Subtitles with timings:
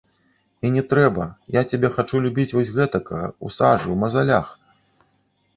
[0.67, 1.27] І не трэба,
[1.59, 4.47] я цябе хачу любіць вось гэтакага, у сажы, у мазалях!